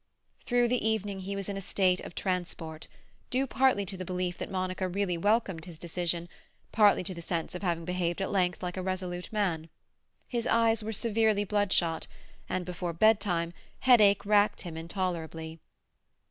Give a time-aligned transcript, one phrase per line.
[0.45, 2.87] Through the evening he was in a state of transport,
[3.29, 6.27] due partly to the belief that Monica really welcomed his decision,
[6.71, 9.69] partly to the sense of having behaved at length like a resolute man.
[10.27, 12.07] His eyes were severely bloodshot,
[12.49, 15.59] and before bedtime headache racked him intolerably.